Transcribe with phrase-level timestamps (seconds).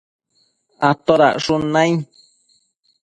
[0.89, 1.91] atodacshun nai?